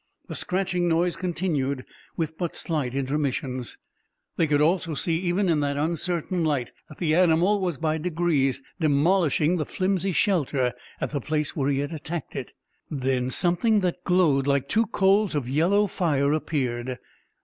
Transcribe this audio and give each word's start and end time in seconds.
The 0.27 0.33
scratching 0.33 0.87
noise 0.87 1.15
continued, 1.15 1.85
with 2.17 2.35
but 2.35 2.55
slight 2.55 2.95
intermissions. 2.95 3.77
They 4.35 4.47
could 4.47 4.59
also 4.59 4.95
see 4.95 5.19
even 5.19 5.47
in 5.47 5.59
that 5.59 5.77
uncertain 5.77 6.43
light 6.43 6.71
that 6.89 6.97
the 6.97 7.13
animal 7.13 7.61
was 7.61 7.77
by 7.77 7.99
degrees 7.99 8.63
demolishing 8.79 9.57
the 9.57 9.63
flimsy 9.65 10.11
shelter 10.11 10.73
at 10.99 11.11
the 11.11 11.21
place 11.21 11.55
where 11.55 11.69
he 11.69 11.77
had 11.77 11.91
attacked 11.93 12.35
it. 12.35 12.51
Then 12.89 13.29
something 13.29 13.81
that 13.81 14.03
glowed 14.03 14.47
like 14.47 14.67
two 14.67 14.87
coals 14.87 15.35
of 15.35 15.47
yellow 15.47 15.85
fire 15.85 16.33
appeared. 16.33 16.97